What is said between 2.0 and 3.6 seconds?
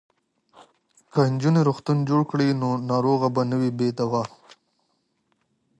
جوړ کړي نو ناروغ به نه